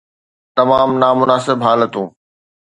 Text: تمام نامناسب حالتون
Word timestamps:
تمام 0.57 0.89
نامناسب 1.01 1.59
حالتون 1.67 2.07